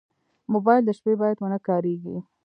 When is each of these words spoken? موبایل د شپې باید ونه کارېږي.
موبایل 0.53 0.83
د 0.85 0.91
شپې 0.97 1.13
باید 1.21 1.37
ونه 1.39 1.59
کارېږي. 1.67 2.17